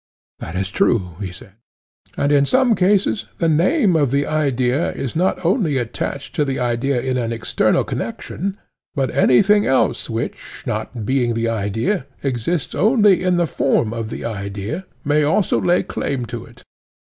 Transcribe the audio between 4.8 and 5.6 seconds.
is not